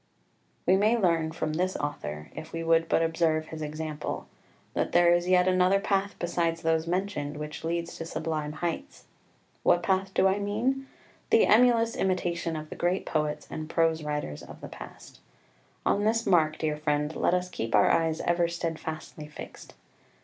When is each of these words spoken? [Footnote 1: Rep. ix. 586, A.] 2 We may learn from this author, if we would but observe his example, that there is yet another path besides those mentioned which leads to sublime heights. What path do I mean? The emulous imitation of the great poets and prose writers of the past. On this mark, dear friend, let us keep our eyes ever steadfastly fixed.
[Footnote 0.65 0.79
1: 0.79 0.81
Rep. 0.81 0.93
ix. 1.27 1.37
586, 1.37 1.75
A.] 1.77 1.77
2 1.77 1.77
We 1.77 1.77
may 1.77 1.77
learn 1.77 1.77
from 1.77 1.77
this 1.77 1.77
author, 1.77 2.31
if 2.35 2.51
we 2.51 2.63
would 2.63 2.89
but 2.89 3.03
observe 3.03 3.45
his 3.49 3.61
example, 3.61 4.27
that 4.73 4.91
there 4.93 5.13
is 5.13 5.29
yet 5.29 5.47
another 5.47 5.79
path 5.79 6.15
besides 6.17 6.63
those 6.63 6.87
mentioned 6.87 7.37
which 7.37 7.63
leads 7.63 7.95
to 7.97 8.05
sublime 8.07 8.53
heights. 8.53 9.03
What 9.61 9.83
path 9.83 10.11
do 10.15 10.25
I 10.27 10.39
mean? 10.39 10.87
The 11.29 11.45
emulous 11.45 11.95
imitation 11.95 12.55
of 12.55 12.71
the 12.71 12.75
great 12.75 13.05
poets 13.05 13.47
and 13.51 13.69
prose 13.69 14.01
writers 14.01 14.41
of 14.41 14.59
the 14.61 14.67
past. 14.69 15.19
On 15.85 16.03
this 16.03 16.25
mark, 16.25 16.57
dear 16.57 16.77
friend, 16.77 17.15
let 17.15 17.35
us 17.35 17.47
keep 17.47 17.75
our 17.75 17.91
eyes 17.91 18.21
ever 18.21 18.47
steadfastly 18.47 19.27
fixed. 19.27 19.75